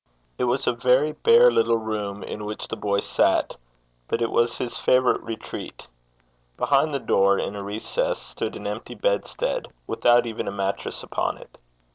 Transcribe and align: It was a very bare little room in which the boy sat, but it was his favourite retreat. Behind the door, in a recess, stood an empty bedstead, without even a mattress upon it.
It 0.39 0.45
was 0.45 0.65
a 0.65 0.73
very 0.73 1.11
bare 1.11 1.51
little 1.51 1.77
room 1.77 2.23
in 2.23 2.43
which 2.43 2.69
the 2.69 2.75
boy 2.75 3.01
sat, 3.01 3.55
but 4.07 4.19
it 4.19 4.31
was 4.31 4.57
his 4.57 4.75
favourite 4.75 5.21
retreat. 5.21 5.85
Behind 6.57 6.91
the 6.91 6.97
door, 6.97 7.37
in 7.37 7.55
a 7.55 7.61
recess, 7.61 8.17
stood 8.17 8.55
an 8.55 8.65
empty 8.65 8.95
bedstead, 8.95 9.67
without 9.85 10.25
even 10.25 10.47
a 10.47 10.51
mattress 10.51 11.03
upon 11.03 11.37
it. 11.37 11.55